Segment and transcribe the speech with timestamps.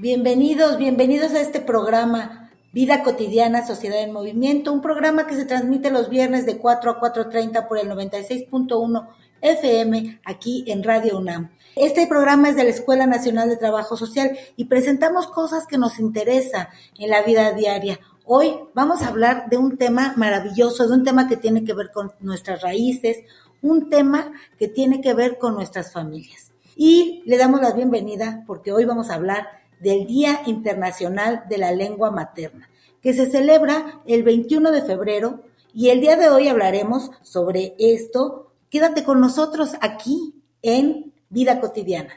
[0.00, 5.90] Bienvenidos, bienvenidos a este programa Vida Cotidiana, Sociedad en Movimiento, un programa que se transmite
[5.90, 9.08] los viernes de 4 a 4.30 por el 96.1
[9.42, 11.50] FM aquí en Radio UNAM.
[11.76, 15.98] Este programa es de la Escuela Nacional de Trabajo Social y presentamos cosas que nos
[15.98, 18.00] interesan en la vida diaria.
[18.24, 21.90] Hoy vamos a hablar de un tema maravilloso, de un tema que tiene que ver
[21.92, 23.18] con nuestras raíces,
[23.60, 26.52] un tema que tiene que ver con nuestras familias.
[26.74, 31.72] Y le damos la bienvenida porque hoy vamos a hablar del Día Internacional de la
[31.72, 32.68] Lengua Materna,
[33.02, 35.42] que se celebra el 21 de febrero
[35.74, 38.52] y el día de hoy hablaremos sobre esto.
[38.70, 42.14] Quédate con nosotros aquí en Vida Cotidiana.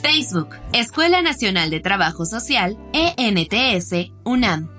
[0.00, 4.70] Facebook, Escuela Nacional de Trabajo Social, ENTS, UNAM.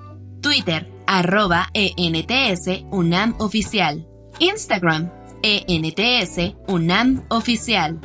[0.41, 4.07] Twitter, arroba ENTS, UNAM Oficial.
[4.39, 7.99] Instagram, ENTS, UNAM Oficial.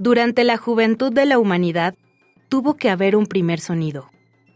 [0.00, 1.94] Durante la juventud de la humanidad,
[2.48, 4.08] tuvo que haber un primer sonido,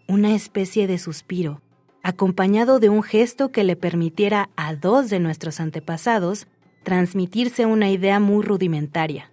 [0.09, 1.61] una especie de suspiro,
[2.03, 6.47] acompañado de un gesto que le permitiera a dos de nuestros antepasados
[6.83, 9.31] transmitirse una idea muy rudimentaria.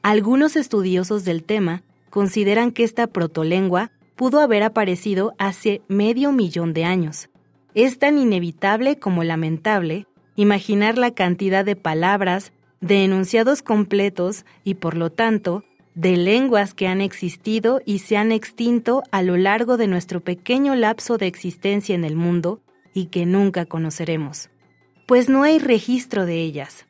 [0.00, 6.86] Algunos estudiosos del tema consideran que esta protolengua pudo haber aparecido hace medio millón de
[6.86, 7.28] años.
[7.74, 10.06] Es tan inevitable como lamentable
[10.36, 12.50] imaginar la cantidad de palabras,
[12.80, 18.30] de enunciados completos y por lo tanto de lenguas que han existido y se han
[18.30, 22.60] extinto a lo largo de nuestro pequeño lapso de existencia en el mundo
[22.94, 24.48] y que nunca conoceremos,
[25.06, 26.86] pues no hay registro de ellas.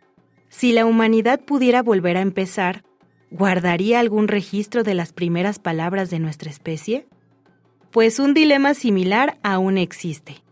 [0.50, 2.84] Si la humanidad pudiera volver a empezar,
[3.30, 7.06] ¿guardaría algún registro de las primeras palabras de nuestra especie?
[7.90, 10.42] Pues un dilema similar aún existe.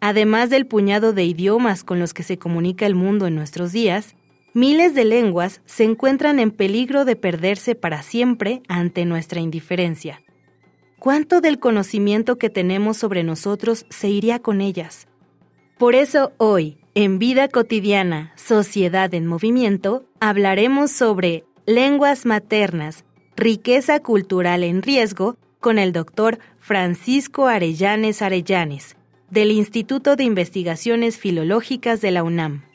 [0.00, 4.14] Además del puñado de idiomas con los que se comunica el mundo en nuestros días,
[4.56, 10.22] miles de lenguas se encuentran en peligro de perderse para siempre ante nuestra indiferencia.
[10.98, 15.08] ¿Cuánto del conocimiento que tenemos sobre nosotros se iría con ellas?
[15.76, 23.04] Por eso hoy, en Vida Cotidiana, Sociedad en Movimiento, hablaremos sobre lenguas maternas,
[23.36, 28.96] riqueza cultural en riesgo, con el doctor Francisco Arellanes Arellanes,
[29.28, 32.65] del Instituto de Investigaciones Filológicas de la UNAM.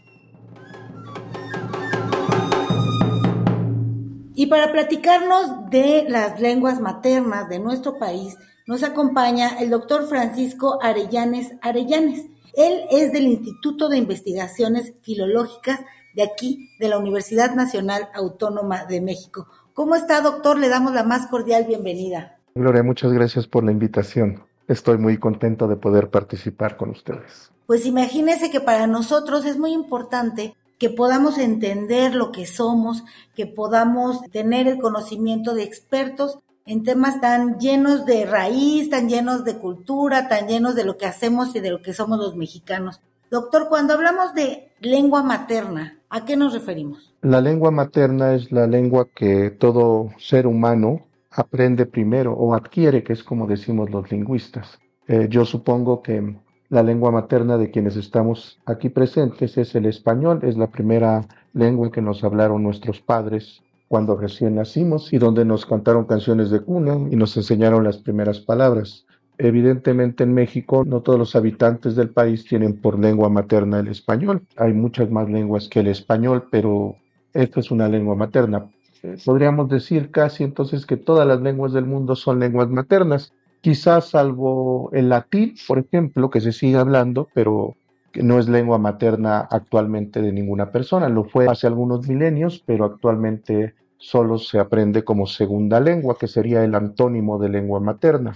[4.41, 10.79] Y para platicarnos de las lenguas maternas de nuestro país, nos acompaña el doctor Francisco
[10.81, 12.25] Arellanes Arellanes.
[12.55, 15.81] Él es del Instituto de Investigaciones Filológicas
[16.15, 19.45] de aquí, de la Universidad Nacional Autónoma de México.
[19.75, 20.57] ¿Cómo está, doctor?
[20.57, 22.39] Le damos la más cordial bienvenida.
[22.55, 24.43] Gloria, muchas gracias por la invitación.
[24.67, 27.51] Estoy muy contento de poder participar con ustedes.
[27.67, 33.03] Pues imagínese que para nosotros es muy importante que podamos entender lo que somos,
[33.35, 39.45] que podamos tener el conocimiento de expertos en temas tan llenos de raíz, tan llenos
[39.45, 42.99] de cultura, tan llenos de lo que hacemos y de lo que somos los mexicanos.
[43.29, 47.13] Doctor, cuando hablamos de lengua materna, ¿a qué nos referimos?
[47.21, 53.13] La lengua materna es la lengua que todo ser humano aprende primero o adquiere, que
[53.13, 54.79] es como decimos los lingüistas.
[55.07, 56.37] Eh, yo supongo que
[56.71, 61.91] la lengua materna de quienes estamos aquí presentes es el español, es la primera lengua
[61.91, 66.95] que nos hablaron nuestros padres cuando recién nacimos y donde nos cantaron canciones de cuna
[67.11, 69.05] y nos enseñaron las primeras palabras.
[69.37, 74.43] Evidentemente en México no todos los habitantes del país tienen por lengua materna el español.
[74.55, 76.95] Hay muchas más lenguas que el español, pero
[77.33, 78.71] esta es una lengua materna.
[79.25, 84.89] Podríamos decir casi entonces que todas las lenguas del mundo son lenguas maternas quizás salvo
[84.91, 87.75] el latín, por ejemplo, que se sigue hablando, pero
[88.11, 91.07] que no es lengua materna actualmente de ninguna persona.
[91.07, 96.63] Lo fue hace algunos milenios, pero actualmente solo se aprende como segunda lengua, que sería
[96.63, 98.35] el antónimo de lengua materna.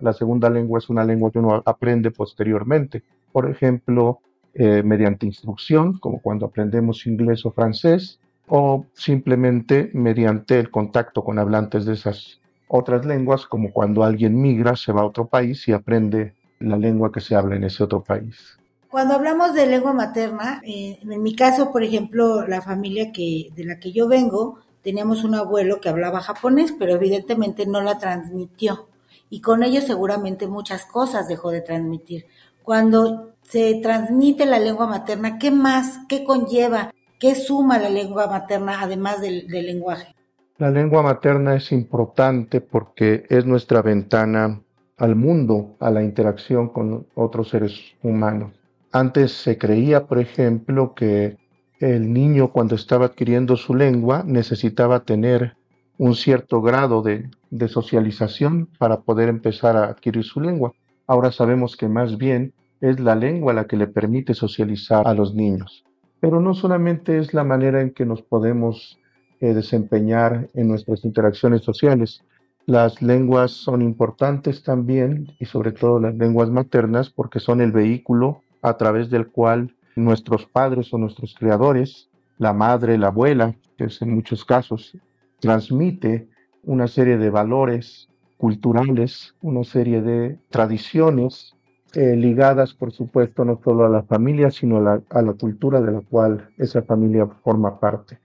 [0.00, 4.20] La, segunda lengua es una lengua que uno aprende posteriormente, por ejemplo,
[4.54, 11.38] eh, mediante instrucción, como cuando aprendemos inglés o francés, o simplemente mediante el contacto con
[11.38, 12.41] hablantes de esas
[12.74, 17.12] otras lenguas, como cuando alguien migra, se va a otro país y aprende la lengua
[17.12, 18.58] que se habla en ese otro país.
[18.88, 23.64] Cuando hablamos de lengua materna, eh, en mi caso, por ejemplo, la familia que, de
[23.64, 28.88] la que yo vengo, teníamos un abuelo que hablaba japonés, pero evidentemente no la transmitió.
[29.28, 32.24] Y con ello seguramente muchas cosas dejó de transmitir.
[32.62, 36.00] Cuando se transmite la lengua materna, ¿qué más?
[36.08, 36.90] ¿Qué conlleva?
[37.20, 40.14] ¿Qué suma la lengua materna además del, del lenguaje?
[40.62, 44.62] La lengua materna es importante porque es nuestra ventana
[44.96, 48.52] al mundo, a la interacción con otros seres humanos.
[48.92, 51.36] Antes se creía, por ejemplo, que
[51.80, 55.56] el niño cuando estaba adquiriendo su lengua necesitaba tener
[55.98, 57.28] un cierto grado de,
[57.66, 60.74] socialización para poder empezar a adquirir su lengua.
[61.08, 65.34] Ahora sabemos que más bien es la lengua la que le permite socializar a los
[65.34, 65.84] niños.
[66.20, 69.01] Pero no solamente es la manera en que nos podemos
[69.42, 72.22] eh, desempeñar en nuestras interacciones sociales.
[72.64, 78.40] Las lenguas son importantes también, y sobre todo las lenguas maternas, porque son el vehículo
[78.62, 82.08] a través del cual nuestros padres o nuestros creadores,
[82.38, 84.96] la madre, la abuela, que es en muchos casos,
[85.40, 86.28] transmite
[86.62, 88.08] una serie de valores
[88.38, 91.56] culturales, una serie de tradiciones
[91.94, 95.80] eh, ligadas, por supuesto, no solo a la familia, sino a la, a la, cultura
[95.80, 98.18] de la cual esa familia forma parte.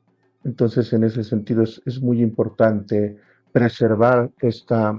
[0.44, 3.18] Entonces, en ese sentido, es, es muy importante
[3.52, 4.96] preservar esta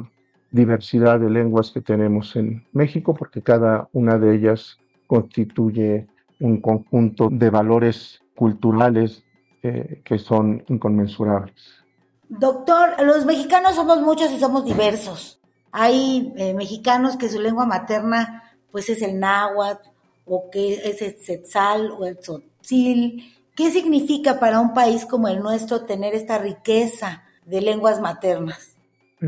[0.50, 6.06] diversidad de lenguas que tenemos en México, porque cada una de ellas constituye
[6.40, 9.24] un conjunto de valores culturales
[9.62, 11.84] eh, que son inconmensurables.
[12.28, 15.40] Doctor, los mexicanos somos muchos y somos diversos.
[15.72, 19.88] Hay eh, mexicanos que su lengua materna pues es el náhuatl
[20.26, 23.34] o que es el tzetzal o el tzotzil.
[23.58, 28.76] ¿Qué significa para un país como el nuestro tener esta riqueza de lenguas maternas?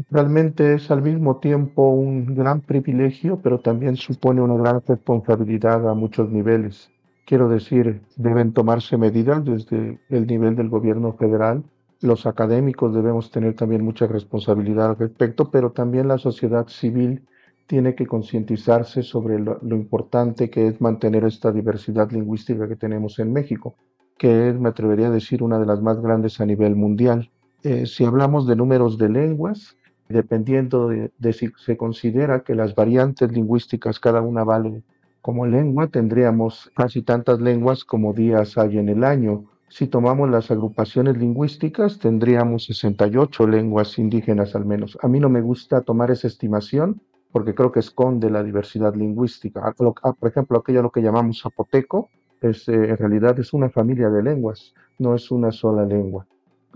[0.08, 5.94] Realmente es al mismo tiempo un gran privilegio, pero también supone una gran responsabilidad a
[5.94, 6.92] muchos niveles.
[7.26, 11.64] Quiero decir, deben tomarse medidas desde el nivel del gobierno federal.
[12.00, 17.26] Los académicos debemos tener también mucha responsabilidad al respecto, pero también la sociedad civil
[17.66, 23.32] tiene que concientizarse sobre lo, importante que es mantener esta diversidad lingüística que tenemos en
[23.32, 23.74] México,
[24.20, 27.30] que es, me atrevería a decir, una de las más grandes a nivel mundial.
[27.62, 29.78] Eh, si hablamos de números de lenguas,
[30.10, 34.82] dependiendo de, si se considera que las variantes lingüísticas cada una vale
[35.22, 39.46] como lengua, tendríamos casi tantas lenguas como días hay en el año.
[39.70, 44.98] Si tomamos las agrupaciones lingüísticas, tendríamos 68 lenguas indígenas al menos.
[45.00, 47.00] A mí no me gusta tomar esa estimación
[47.32, 49.72] porque creo que esconde la diversidad lingüística.
[49.72, 52.10] Por ejemplo, aquello lo que llamamos zapoteco,
[52.40, 56.26] es, eh, en realidad es una familia de lenguas, no es una sola lengua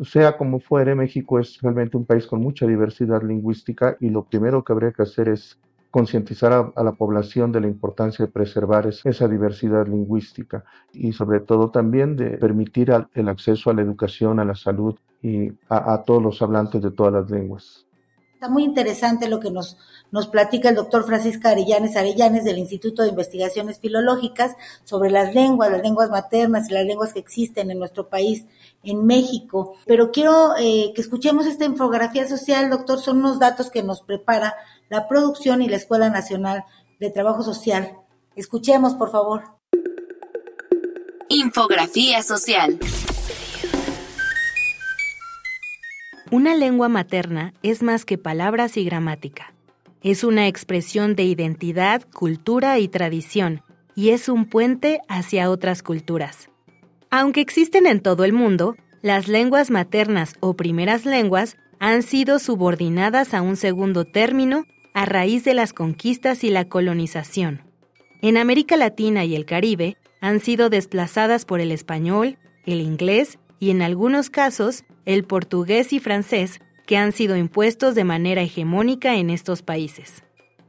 [0.02, 4.64] sea como fuere, México es realmente un país con mucha diversidad lingüística y lo primero
[4.64, 5.58] que habría que hacer es
[5.90, 11.70] concientizar a, la población de la importancia de preservar esa diversidad lingüística y sobre todo
[11.70, 16.42] también de permitir el acceso a la educación, a la salud y a todos los
[16.42, 17.86] hablantes de todas las lenguas.
[18.44, 19.78] Está muy interesante lo que nos,
[20.10, 24.54] nos platica el doctor Francisco Arellanes Arellanes del Instituto de Investigaciones Filológicas
[24.84, 28.44] sobre las lenguas, las lenguas maternas y las lenguas que existen en nuestro país,
[28.82, 29.78] en México.
[29.86, 33.00] Pero quiero eh, que escuchemos esta infografía social, doctor.
[33.00, 34.54] Son unos datos que nos prepara
[34.90, 36.66] la producción y la Escuela Nacional
[37.00, 37.96] de Trabajo Social.
[38.36, 39.42] Escuchemos, por favor.
[41.30, 42.78] Infografía social.
[46.36, 49.54] Una lengua materna es más que palabras y gramática.
[50.02, 53.62] Es una expresión de identidad, cultura y tradición,
[53.94, 56.50] y es un puente hacia otras culturas.
[57.08, 63.32] Aunque existen en todo el mundo, las lenguas maternas o primeras lenguas han sido subordinadas
[63.32, 67.62] a un segundo término a raíz de las conquistas y la colonización.
[68.22, 73.70] En América Latina y el Caribe han sido desplazadas por el español, el inglés y
[73.70, 79.30] en algunos casos el portugués y francés que han sido impuestos de manera hegemónica en
[79.30, 80.22] estos países.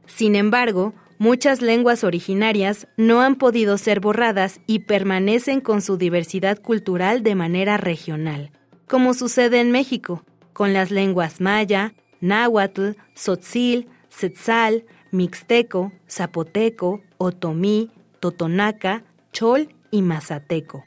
[0.06, 6.60] Sin embargo, muchas lenguas originarias no han podido ser borradas y permanecen con su diversidad
[6.60, 8.50] cultural de manera regional,
[8.86, 17.90] como sucede en México, con las lenguas maya, náhuatl, tzotzil, setzal, mixteco, zapoteco, otomí,
[18.20, 20.84] totonaca, chol y mazateco.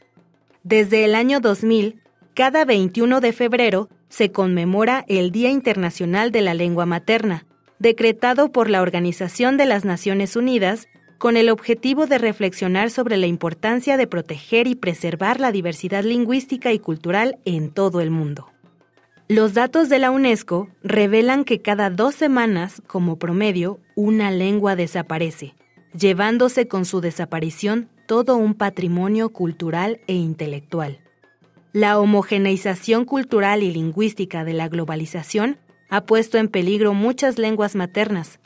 [0.63, 2.01] Desde el año 2000,
[2.39, 7.45] cada 21 de febrero se conmemora el Día Internacional de la Lengua Materna,
[7.79, 13.27] decretado por la Organización de las Naciones Unidas con el objetivo de reflexionar sobre la
[13.27, 18.47] importancia de proteger y preservar la diversidad lingüística y cultural en todo el mundo.
[19.27, 25.55] Los datos de la UNESCO revelan que cada dos semanas, como promedio, una lengua desaparece,
[25.93, 30.99] llevándose con su desaparición todo un patrimonio cultural e intelectual.
[31.71, 35.57] La homogeneización cultural y lingüística de la globalización
[35.89, 38.39] ha puesto en peligro muchas lenguas maternas.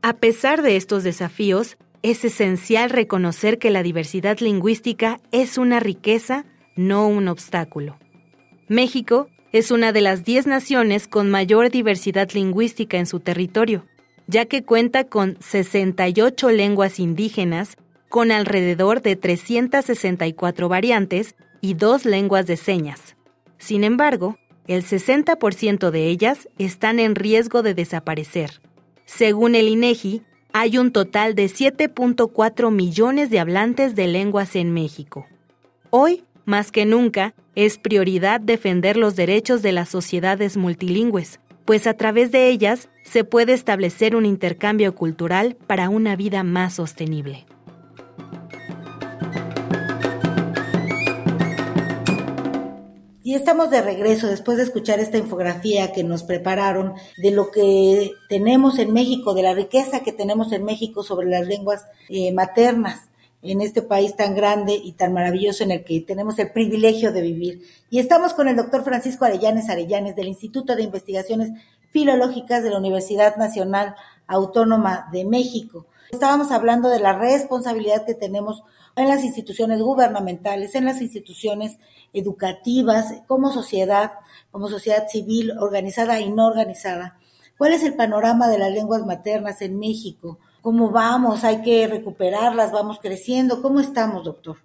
[0.00, 6.44] A pesar de estos desafíos, es esencial reconocer que la diversidad lingüística es una riqueza,
[6.76, 7.98] no un obstáculo.
[8.68, 13.86] México es una de las 10 naciones con mayor diversidad lingüística en su territorio,
[14.28, 17.76] ya que cuenta con 68 lenguas indígenas,
[18.08, 23.16] con alrededor de 364 variantes y dos lenguas de señas.
[23.58, 28.60] Sin embargo, el 60% de ellas están en riesgo de desaparecer.
[29.06, 30.22] Según el INEGI,
[30.52, 35.26] hay un total de 7.4 millones de hablantes de lenguas en México.
[35.90, 41.94] Hoy, más que nunca, es prioridad defender los derechos de las sociedades multilingües, pues a
[41.94, 47.46] través de ellas se puede establecer un intercambio cultural para una vida más sostenible.
[53.28, 58.12] Y estamos de regreso después de escuchar esta infografía que nos prepararon de lo que
[58.30, 63.10] tenemos en México, de la riqueza que tenemos en México sobre las lenguas eh, maternas
[63.42, 67.20] en este país tan grande y tan maravilloso en el que tenemos el privilegio de
[67.20, 67.66] vivir.
[67.90, 71.50] Y estamos con el doctor Francisco Arellanes Arellanes del Instituto de Investigaciones
[71.90, 73.94] Filológicas de la Universidad Nacional
[74.26, 75.84] Autónoma de México.
[76.10, 78.62] Estábamos hablando de la responsabilidad que tenemos
[78.98, 81.78] en las instituciones gubernamentales, en las instituciones
[82.12, 84.12] educativas, como sociedad,
[84.50, 87.18] como sociedad civil organizada y no organizada.
[87.56, 90.38] ¿Cuál es el panorama de las lenguas maternas en México?
[90.62, 91.44] ¿Cómo vamos?
[91.44, 92.72] ¿Hay que recuperarlas?
[92.72, 93.62] ¿Vamos creciendo?
[93.62, 94.56] ¿Cómo estamos, doctor?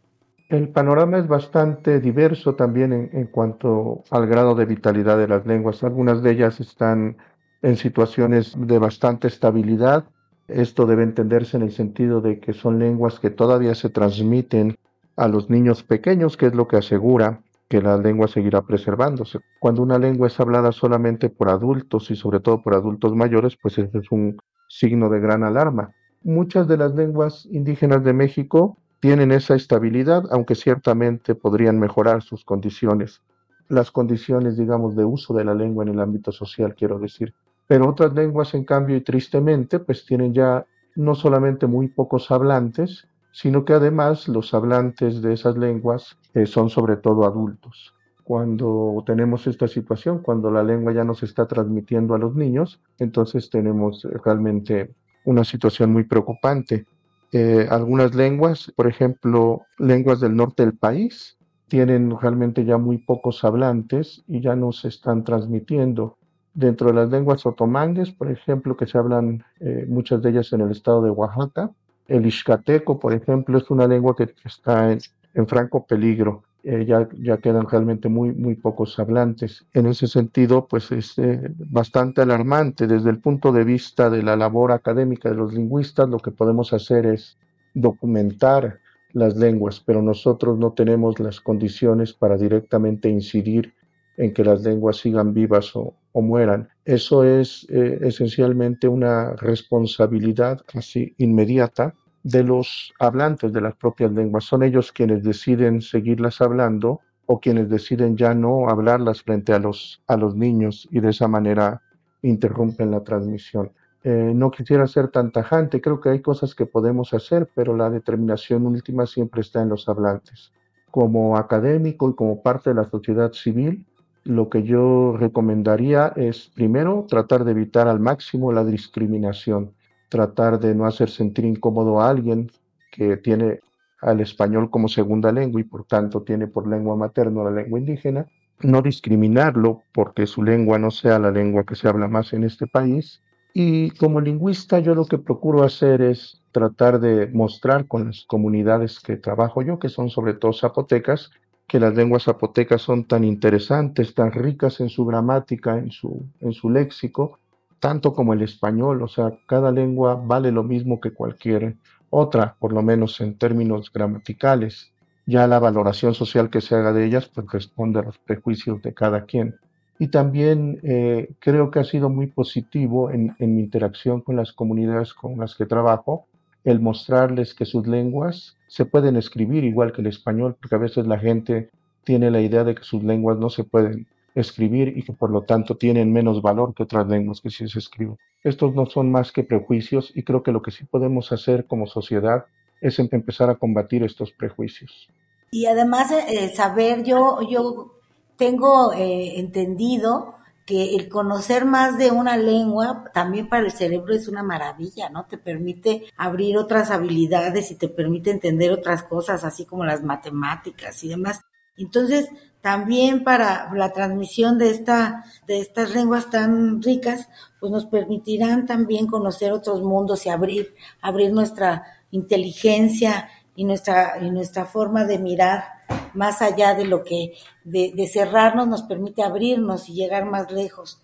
[0.49, 5.45] El panorama es bastante diverso también en, en, cuanto al grado de vitalidad de las
[5.45, 5.83] lenguas.
[5.83, 7.17] Algunas de ellas están
[7.63, 10.05] en situaciones de bastante estabilidad,
[10.47, 14.75] esto debe entenderse en el sentido de que son lenguas que todavía se transmiten
[15.15, 19.39] a los niños pequeños, que es lo que asegura que la lengua seguirá preservándose.
[19.59, 23.77] Cuando una lengua es hablada solamente por adultos y sobre todo por adultos mayores, pues
[23.77, 25.91] ese es un signo de gran alarma.
[26.23, 32.45] Muchas de las lenguas indígenas de México tienen esa estabilidad, aunque ciertamente podrían mejorar sus
[32.45, 33.21] condiciones,
[33.69, 37.33] las condiciones, digamos, de uso de la lengua en el ámbito social, quiero decir.
[37.67, 40.65] Pero otras lenguas, en cambio, y tristemente, pues tienen ya
[40.95, 46.69] no solamente muy pocos hablantes, sino que además los hablantes de esas lenguas eh, son
[46.69, 47.93] sobre todo adultos.
[48.23, 52.79] Cuando tenemos esta situación, cuando la lengua ya no se está transmitiendo a los niños,
[52.99, 54.93] entonces tenemos realmente
[55.25, 56.85] una situación muy preocupante.
[57.31, 63.43] Eh, algunas lenguas, por ejemplo, lenguas del norte del país, tienen realmente ya muy pocos
[63.43, 66.17] hablantes y ya no se están transmitiendo.
[66.53, 70.61] Dentro de las lenguas otomangues, por ejemplo, que se hablan eh, muchas de ellas en
[70.61, 71.71] el estado de Oaxaca,
[72.07, 76.43] el Ixcateco, por ejemplo, es una lengua que está en, franco peligro.
[76.63, 79.65] Eh, ya, ya, quedan realmente muy, muy pocos hablantes.
[79.73, 82.87] En ese sentido, pues es eh, bastante alarmante.
[82.87, 86.71] Desde el punto de vista de la labor académica de los lingüistas, lo que podemos
[86.71, 87.37] hacer es
[87.73, 88.79] documentar
[89.11, 93.73] las lenguas, pero nosotros no tenemos las condiciones para directamente incidir
[94.17, 96.69] en que las lenguas sigan vivas o, o mueran.
[96.85, 101.93] Eso es eh, esencialmente una responsabilidad casi inmediata
[102.23, 104.45] de los hablantes de las propias lenguas.
[104.45, 110.01] Son ellos quienes deciden seguirlas hablando o quienes deciden ya no hablarlas frente a los,
[110.07, 111.81] a los niños y de esa manera
[112.21, 113.71] interrumpen la transmisión.
[114.03, 117.89] Eh, no quisiera ser tan tajante, creo que hay cosas que podemos hacer, pero la
[117.89, 120.51] determinación última siempre está en los hablantes.
[120.91, 123.85] Como académico y como parte de la sociedad civil,
[124.23, 129.73] lo que yo recomendaría es, primero, tratar de evitar al máximo la discriminación,
[130.09, 132.51] tratar de no hacer sentir incómodo a alguien
[132.91, 133.59] que tiene
[133.99, 138.27] al español como segunda lengua y por tanto tiene por lengua materna la lengua indígena,
[138.61, 142.67] no discriminarlo porque su lengua no sea la lengua que se habla más en este
[142.67, 143.21] país.
[143.53, 148.99] Y como lingüista yo lo que procuro hacer es tratar de mostrar con las comunidades
[148.99, 151.31] que trabajo yo, que son sobre todo zapotecas,
[151.73, 156.53] que las lenguas zapotecas son tan interesantes, tan ricas en su gramática, en su, en
[156.53, 157.39] su léxico,
[157.79, 161.77] tanto como el español, o sea, cada lengua vale lo mismo que cualquier
[162.11, 164.93] otra, por lo menos en términos gramaticales.
[165.25, 168.93] Ya la valoración social que se haga de ellas pues responde a los prejuicios de
[168.93, 169.55] cada quien.
[169.97, 174.53] Y también eh, creo que ha sido muy positivo en, en mi interacción con las
[174.53, 176.27] comunidades con las que trabajo,
[176.63, 181.05] el mostrarles que sus lenguas se pueden escribir igual que el español, porque a veces
[181.05, 181.69] la gente
[182.03, 185.43] tiene la idea de que sus lenguas no se pueden escribir y que por lo
[185.43, 188.17] tanto tienen menos valor que otras lenguas que sí se escriben.
[188.43, 191.87] Estos no son más que prejuicios y creo que lo que sí podemos hacer como
[191.87, 192.45] sociedad
[192.81, 195.07] es em-, empezar a combatir estos prejuicios.
[195.51, 197.93] Y además eh, saber, yo, yo
[198.37, 204.27] tengo eh, entendido que el conocer más de una lengua también para el cerebro es
[204.27, 205.25] una maravilla, ¿no?
[205.25, 211.03] Te permite abrir otras habilidades y te permite entender otras cosas, así como las matemáticas
[211.03, 211.41] y demás.
[211.75, 212.29] Entonces,
[212.61, 217.27] también para la transmisión de esta de estas lenguas tan ricas,
[217.59, 224.29] pues nos permitirán también conocer otros mundos y abrir abrir nuestra inteligencia y nuestra y
[224.29, 225.65] nuestra forma de mirar
[226.13, 227.33] más allá de lo que
[227.63, 231.01] de, cerrarnos nos permite abrirnos y llegar más lejos.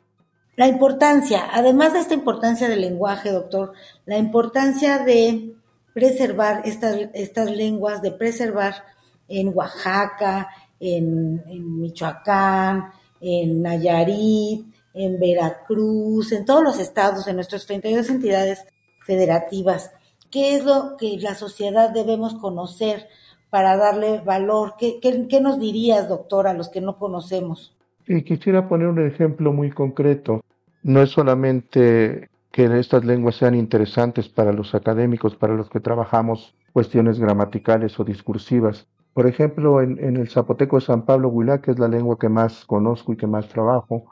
[0.56, 3.74] La importancia, además de esta importancia del lenguaje, doctor,
[4.06, 5.56] la importancia de
[5.94, 8.84] preservar estas, estas lenguas, de preservar
[9.28, 12.92] en Oaxaca, en, en, Michoacán,
[13.22, 18.66] en Nayarit, en Veracruz, en todos los estados, en nuestras 32 entidades
[19.06, 19.92] federativas.
[20.30, 23.08] ¿Qué es lo que la sociedad debemos conocer
[23.50, 24.76] para darle valor?
[24.78, 27.76] ¿Qué, nos dirías, doctor, a los que no conocemos?
[28.08, 30.42] Y quisiera poner un ejemplo muy concreto.
[30.84, 36.56] No es solamente que estas lenguas sean interesantes para los académicos, para los que trabajamos
[36.74, 38.88] cuestiones gramaticales o discursivas.
[39.14, 42.66] Por ejemplo, en, el zapoteco de San Pablo Huilá, que es la lengua que más
[42.66, 44.06] conozco y que más trabajo,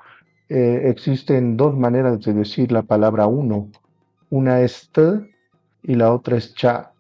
[0.50, 3.70] eh, existen dos maneras de decir la palabra uno.
[4.29, 5.01] Una es t
[5.84, 6.91] y la otra es cha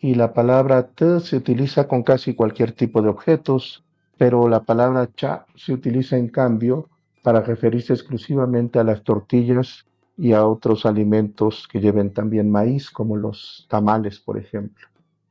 [0.00, 3.84] y la palabra te se utiliza con casi cualquier tipo de objetos,
[4.18, 6.88] pero la palabra cha se utiliza en cambio
[7.22, 9.86] para referirse exclusivamente a las tortillas
[10.16, 14.86] y a otros alimentos que lleven también maíz, como los tamales, por ejemplo.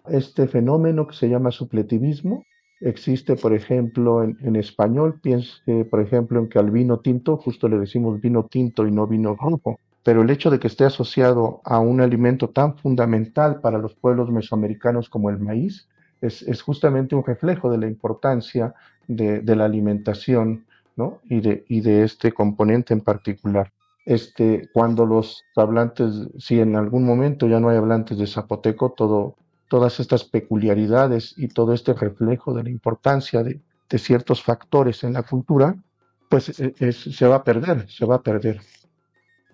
[0.07, 2.43] Este fenómeno que se llama supletivismo
[2.81, 5.19] existe, por ejemplo, en, español.
[5.21, 9.07] Piense, por ejemplo, en que al vino tinto justo le decimos vino tinto y no
[9.07, 13.79] vino rojo pero el hecho de que esté asociado a un alimento tan fundamental para
[13.79, 15.87] los pueblos mesoamericanos como el maíz
[16.21, 18.75] es, justamente un reflejo de la importancia
[19.07, 21.21] de, la alimentación ¿no?
[21.23, 23.73] y, de, este componente en particular.
[24.05, 28.93] Este, cuando los hablantes, si en algún momento ya no hay hablantes de zapoteco,
[29.67, 33.59] todas estas peculiaridades y todo este reflejo de la importancia de,
[33.97, 35.75] ciertos factores en la cultura,
[36.29, 38.59] pues e, se va a perder, se va a perder.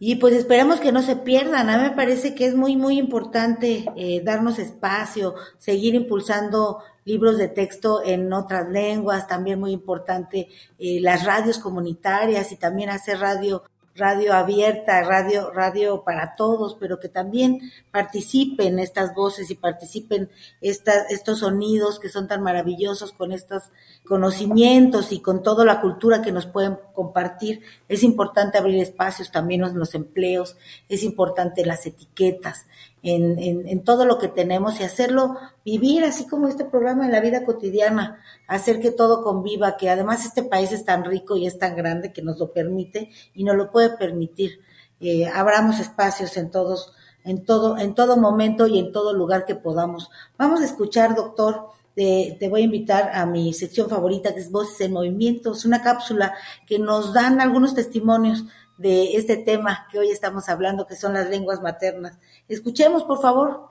[0.03, 1.69] Y pues esperemos que no se pierdan.
[1.69, 7.37] A mí me parece que es muy, muy importante eh, darnos espacio, seguir impulsando libros
[7.37, 10.47] de texto en otras lenguas, también muy importante
[10.79, 13.61] eh, las radios comunitarias y también hacer radio
[13.95, 20.29] radio abierta, radio, radio para todos, pero que también participen estas voces y participen
[20.61, 23.63] estos sonidos que son tan maravillosos con estos
[24.05, 27.61] conocimientos y con toda la cultura que nos pueden compartir.
[27.87, 30.57] Es importante abrir espacios también en los empleos,
[30.89, 32.67] es importante las etiquetas,
[33.03, 37.19] en, en, todo lo que tenemos y hacerlo vivir así como este programa en la
[37.19, 41.57] vida cotidiana, hacer que todo conviva, que además este país es tan rico y es
[41.57, 44.59] tan grande que nos lo permite y nos lo puede permitir.
[44.99, 49.55] Eh, abramos espacios en todos, en todo, en todo momento y en todo lugar que
[49.55, 50.11] podamos.
[50.37, 54.79] Vamos a escuchar, doctor, te voy a invitar a mi sección favorita, que es Voces
[54.81, 55.53] en Movimiento.
[55.53, 56.33] Es una cápsula
[56.65, 58.45] que nos dan algunos testimonios
[58.81, 62.17] de este tema que hoy estamos hablando, que son las lenguas maternas.
[62.47, 63.69] Escuchemos, por favor.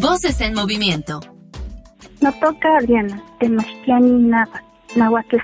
[0.00, 1.20] Voces en movimiento.
[2.20, 4.64] No toca Adriana, Temastiani Náhuatl,
[4.96, 5.36] Náhuatl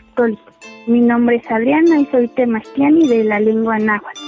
[0.87, 4.20] Mi nombre es Adriana y soy Temastiani de la lengua náhuatl.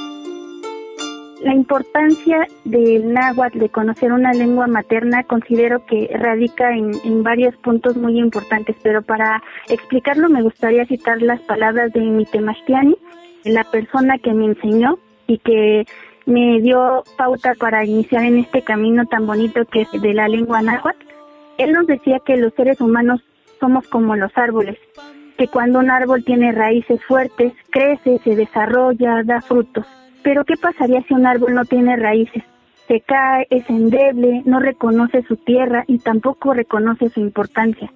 [1.42, 7.54] La importancia del náhuatl, de conocer una lengua materna, considero que radica en, en, varios
[7.59, 12.96] puntos muy importantes, pero para explicarlo me gustaría citar las palabras de mi Temastiani,
[13.48, 15.87] la persona que me enseñó y que
[16.26, 20.62] me dio pauta para iniciar en este camino tan bonito que es de la lengua
[20.62, 21.06] náhuatl.
[21.58, 23.20] Él nos decía que los seres humanos
[23.58, 24.78] somos como los árboles,
[25.37, 29.87] que cuando un árbol tiene raíces fuertes, crece, se desarrolla, da frutos.
[30.22, 32.42] Pero ¿qué pasaría si un árbol no tiene raíces?
[32.87, 37.92] Se cae, es endeble, no reconoce su tierra y tampoco reconoce su importancia.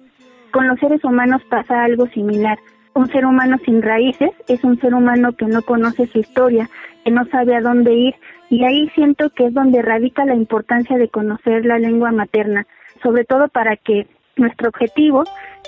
[0.51, 2.57] Con los seres humanos pasa algo similar.
[2.95, 6.69] Un ser humano sin raíces es un ser humano que no conoce su historia,
[7.03, 8.15] que no sabe a dónde ir
[8.49, 12.67] y ahí siento que es donde radica la importancia de conocer la lengua materna,
[13.01, 15.23] sobre todo para que nuestro objetivo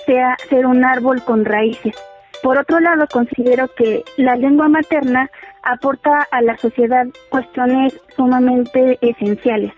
[0.06, 1.96] sea ser un árbol con raíces.
[2.42, 5.28] Por otro lado, considero que la lengua materna
[5.64, 9.72] aporta a la sociedad cuestiones sumamente esenciales.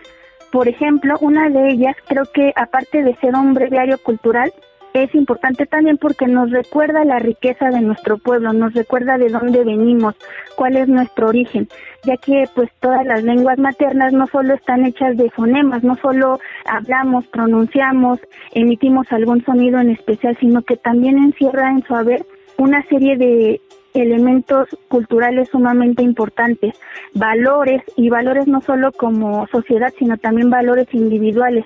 [0.51, 4.51] Por ejemplo, una de ellas creo que aparte de ser un breviario cultural,
[4.93, 9.63] es importante también porque nos recuerda la riqueza de nuestro pueblo, nos recuerda de dónde
[9.63, 10.15] venimos,
[10.55, 11.67] cuál es nuestro origen,
[12.03, 16.39] ya que pues todas las lenguas maternas no solo están hechas de fonemas, no solo
[16.65, 18.19] hablamos, pronunciamos,
[18.53, 22.25] emitimos algún sonido en especial, sino que también encierra en su haber
[22.57, 23.61] una serie de
[23.93, 26.75] elementos culturales sumamente importantes,
[27.13, 31.65] valores y valores no solo como sociedad, sino también valores individuales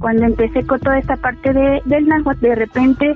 [0.00, 3.14] cuando empecé con toda esta parte de, del náhuatl, de repente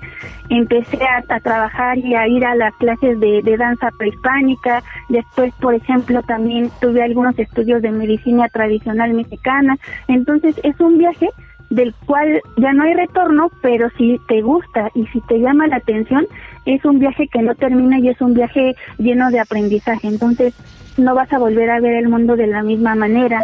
[0.50, 4.82] empecé a, trabajar y a ir a las clases de, de, danza prehispánica.
[5.08, 9.76] Después, por ejemplo, también tuve algunos estudios de medicina tradicional mexicana.
[10.08, 11.30] Entonces, es un viaje
[11.70, 15.76] del cual ya no hay retorno, pero si te gusta y si te llama la
[15.76, 16.26] atención,
[16.66, 20.06] es un viaje que no termina y es un viaje lleno de aprendizaje.
[20.06, 20.54] Entonces,
[20.96, 23.42] no vas a volver a ver el mundo de la misma manera.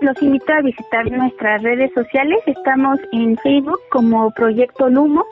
[0.00, 2.38] Los invito a visitar nuestras redes sociales.
[2.46, 5.26] Estamos en Facebook como Proyecto Lumo.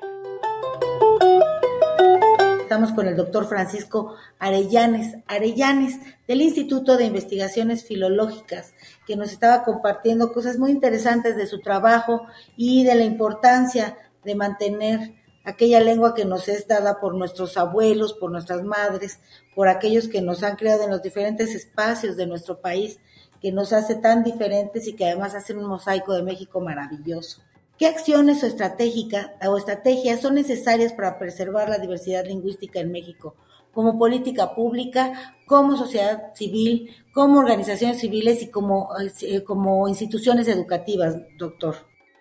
[2.60, 8.74] Estamos con el doctor Francisco Arellanes, Arellanes del Instituto de Investigaciones Filológicas,
[9.06, 14.34] que nos estaba compartiendo cosas muy interesantes de su trabajo y de la importancia de
[14.34, 19.20] mantener aquella lengua que nos es dada por nuestros abuelos, por nuestras madres,
[19.54, 23.00] por aquellos que nos han creado en los diferentes espacios de nuestro país
[23.40, 27.42] que nos hace tan diferentes y que además hacen un mosaico de México maravilloso.
[27.78, 33.36] ¿Qué acciones o, estratégica, o estrategias son necesarias para preservar la diversidad lingüística en México?
[33.72, 35.12] Como política pública,
[35.46, 38.88] como sociedad civil, como organizaciones civiles y como,
[39.22, 41.76] eh, como instituciones educativas, doctor.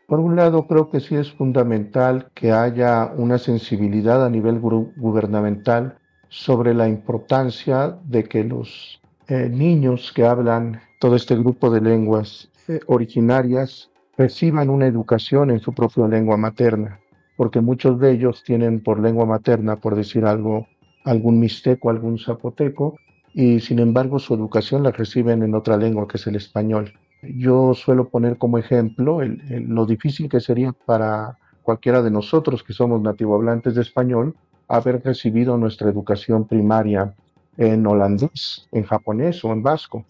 [0.07, 5.97] Por un lado, creo que sí es fundamental que haya una sensibilidad a nivel gubernamental
[6.29, 12.49] sobre la importancia de que los eh, niños que hablan todo este grupo de lenguas
[12.67, 16.99] eh, originarias reciban una educación en su propia lengua materna,
[17.35, 20.67] porque muchos de ellos tienen por lengua materna, por decir algo,
[21.03, 22.95] algún mixteco, algún zapoteco,
[23.33, 26.93] y sin embargo su educación la reciben en otra lengua que es el español.
[27.21, 33.01] Yo suelo poner como ejemplo lo difícil que sería para cualquiera de nosotros que somos
[33.01, 34.35] nativohablantes de español
[34.67, 37.13] haber recibido nuestra educación primaria
[37.57, 40.05] en holandés, en japonés o en vasco.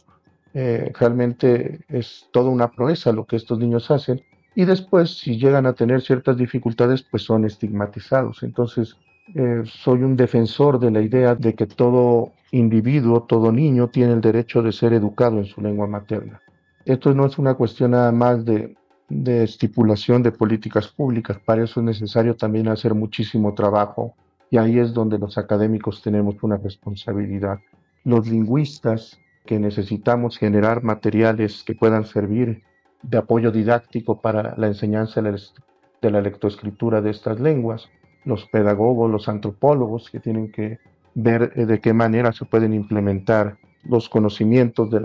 [0.53, 4.21] Eh, realmente es toda una proeza lo que estos niños hacen
[4.55, 8.43] y después si llegan a tener ciertas dificultades pues son estigmatizados.
[8.43, 8.95] Entonces
[9.36, 14.21] eh, soy un defensor de la idea de que todo individuo, todo niño tiene el
[14.21, 16.41] derecho de ser educado en su lengua materna.
[16.86, 18.75] Esto no es una cuestión nada más de,
[19.10, 24.15] de estipulación de políticas públicas, para eso es necesario también hacer muchísimo trabajo
[24.49, 27.60] y ahí es donde los académicos tenemos una responsabilidad.
[28.05, 32.62] Los lingüistas que necesitamos generar materiales que puedan servir
[33.01, 37.89] de apoyo didáctico para la enseñanza de la lectoescritura de estas lenguas,
[38.25, 40.77] los pedagogos, los antropólogos que tienen que
[41.15, 44.99] ver eh, de qué manera se pueden implementar los conocimientos de,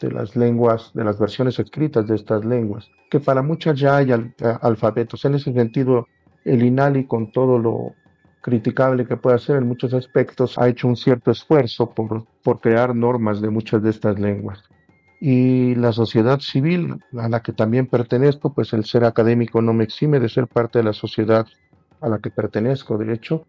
[0.00, 4.12] de las lenguas, de las versiones escritas de estas lenguas, que para muchas ya hay
[4.60, 5.24] alfabetos.
[5.24, 6.06] En ese sentido,
[6.44, 7.94] el INALI con todo lo
[8.48, 12.96] criticable que pueda ser en muchos aspectos, ha hecho un cierto esfuerzo por, por crear
[12.96, 14.62] normas de muchas de estas lenguas.
[15.20, 19.84] Y la sociedad civil, a la que también pertenezco, pues el ser académico no me
[19.84, 21.46] exime de ser parte de la sociedad
[22.00, 23.44] a la que pertenezco, de hecho.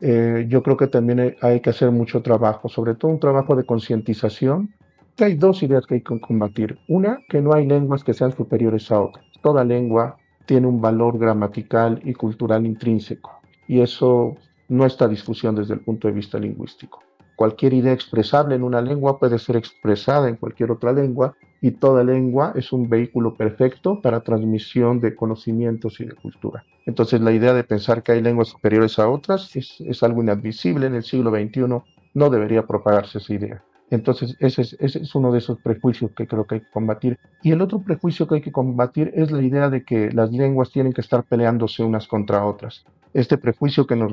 [0.00, 3.64] Eh, yo creo que también hay que hacer mucho trabajo, sobre todo un trabajo de
[3.64, 4.72] concientización.
[5.18, 6.78] Hay dos ideas que hay que combatir.
[6.88, 9.24] Una, que no hay lenguas que sean superiores a otras.
[9.42, 14.36] Toda lengua tiene un valor gramatical y cultural intrínseco y eso
[14.68, 17.02] no está a discusión desde el punto de vista lingüístico.
[17.36, 22.04] Cualquier idea expresable en una lengua puede ser expresada en cualquier otra lengua y toda
[22.04, 26.64] lengua es un vehículo perfecto para transmisión de conocimientos y de cultura.
[26.86, 30.94] Entonces la idea de pensar que hay lenguas superiores a otras es, algo inadmisible en
[30.94, 31.82] el siglo XXI,
[32.14, 33.64] no debería propagarse esa idea.
[33.90, 37.18] Entonces, ese es, ese es, uno de esos prejuicios que creo que hay que combatir.
[37.42, 40.70] Y el otro prejuicio que hay que combatir es la idea de que las lenguas
[40.70, 44.12] tienen que estar peleándose unas contra otras este prejuicio que nos,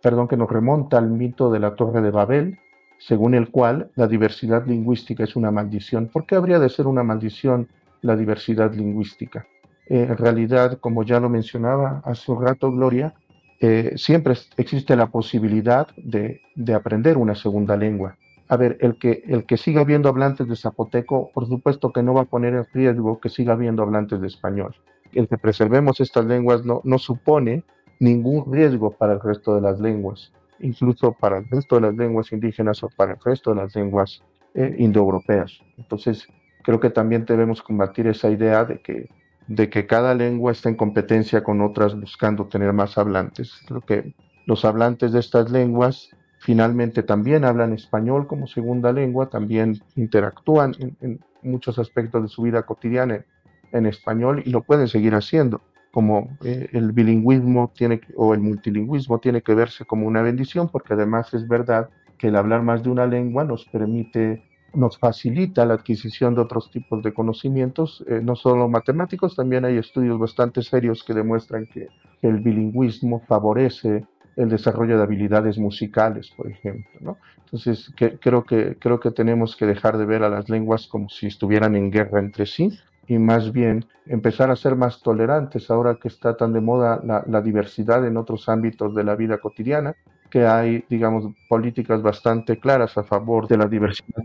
[0.00, 2.58] perdón, que nos remonta al mito de la Torre de Babel,
[2.98, 6.06] según el cual la diversidad lingüística es una maldición.
[6.06, 7.68] ¿Por qué habría de ser una maldición
[8.02, 9.46] la diversidad lingüística?
[9.88, 13.14] Eh, en realidad, como ya lo mencionaba hace un rato Gloria,
[13.60, 18.16] eh, siempre existe la posibilidad de, de, aprender una segunda lengua.
[18.48, 22.14] A ver, el que, el que siga viendo hablantes de zapoteco, por supuesto que no
[22.14, 24.76] va a poner en riesgo que siga viendo hablantes de español.
[25.12, 27.64] El que preservemos estas lenguas no, no supone
[27.98, 32.32] ningún riesgo para el resto de las lenguas, incluso para el resto de las lenguas
[32.32, 34.22] indígenas o para el resto de las lenguas
[34.54, 35.60] eh, indoeuropeas.
[35.76, 36.26] Entonces,
[36.62, 39.08] creo que también debemos combatir esa idea de que
[39.48, 43.60] de que cada lengua está en competencia con otras buscando tener más hablantes.
[43.66, 49.80] Creo que los hablantes de estas lenguas finalmente también hablan español como segunda lengua, también
[49.94, 53.24] interactúan en, muchos aspectos de su vida cotidiana
[53.70, 55.60] en, español y lo pueden seguir haciendo.
[55.96, 60.92] Como eh, el bilingüismo tiene o el multilingüismo tiene que verse como una bendición, porque
[60.92, 64.42] además es verdad que el hablar más de una lengua nos permite
[64.74, 69.78] nos facilita la adquisición de otros tipos de conocimientos, eh, no solo matemáticos, también hay
[69.78, 71.88] estudios bastante serios que demuestran que,
[72.20, 74.04] el bilingüismo favorece
[74.36, 77.16] el desarrollo de habilidades musicales, por ejemplo.
[77.44, 81.28] Entonces, creo, que, creo que tenemos que dejar de ver a las lenguas como si
[81.28, 82.70] estuvieran en guerra entre sí
[83.06, 87.40] y más bien empezar a ser más tolerantes ahora que está tan de moda la,
[87.42, 89.94] diversidad en otros ámbitos de la vida cotidiana,
[90.30, 94.24] que hay, digamos, políticas bastante claras a favor de la diversidad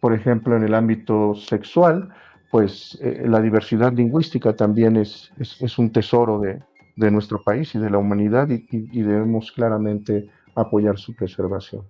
[0.00, 2.08] por ejemplo, en el ámbito sexual,
[2.50, 6.62] pues eh, la diversidad lingüística también es, es, un tesoro de,
[6.96, 11.82] de, nuestro país y de la humanidad y, debemos claramente apoyar su preservación.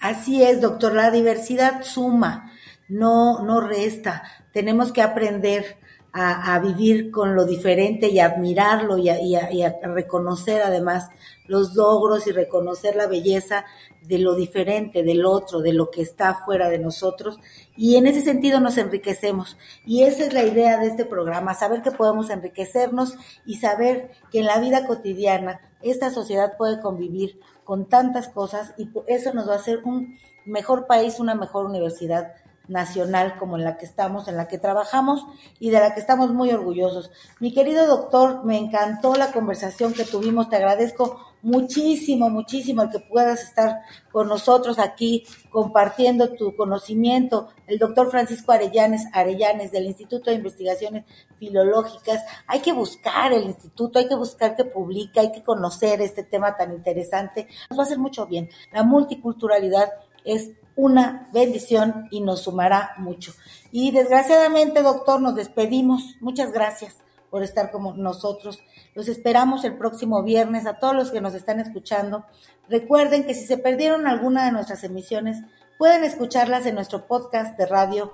[0.00, 2.50] Así es, doctor, la diversidad suma,
[2.92, 4.22] no, no resta.
[4.52, 5.78] Tenemos que aprender
[6.14, 11.08] a, vivir con lo diferente y admirarlo y a, reconocer además
[11.46, 13.64] los logros y reconocer la belleza
[14.02, 17.40] de lo diferente, del otro, de lo que está fuera de nosotros.
[17.78, 19.56] Y en ese sentido nos enriquecemos.
[19.86, 23.14] Y esa es la idea de este programa, saber que podemos enriquecernos
[23.46, 28.90] y saber que en la vida cotidiana esta sociedad puede convivir con tantas cosas y
[29.06, 32.34] eso nos va a hacer un mejor país, una mejor universidad
[32.72, 35.24] nacional como en la que estamos, en la que trabajamos
[35.60, 37.10] y de la que estamos muy orgullosos.
[37.38, 43.00] Mi querido doctor, me encantó la conversación que tuvimos, te agradezco muchísimo, muchísimo el que
[43.00, 43.80] puedas estar
[44.10, 47.48] con nosotros aquí compartiendo tu conocimiento.
[47.66, 51.04] El doctor Francisco Arellanes, Arellanes del Instituto de Investigaciones
[51.38, 52.24] Filológicas.
[52.46, 56.56] Hay que buscar el instituto, hay que buscar que publica, hay que conocer este tema
[56.56, 57.48] tan interesante.
[57.68, 58.48] Nos va a hacer mucho bien.
[58.72, 59.90] La multiculturalidad
[60.24, 63.32] es una bendición y nos sumará mucho.
[63.70, 66.16] Y desgraciadamente, doctor, nos despedimos.
[66.20, 66.96] Muchas gracias
[67.30, 68.60] por estar como nosotros.
[68.94, 72.24] Los esperamos el próximo viernes a todos los que nos están escuchando.
[72.68, 75.38] Recuerden que si se perdieron alguna de nuestras emisiones,
[75.78, 78.12] pueden escucharlas en nuestro podcast de radio